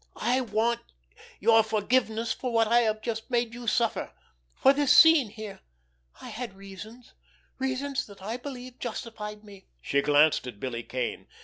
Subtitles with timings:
[0.15, 0.79] I want
[1.39, 5.59] your forgiveness for what I have just made you suffer—for this scene here.
[6.19, 7.13] I had reasons,
[7.59, 11.27] reasons that I believed justified me." She glanced at Billy Kane.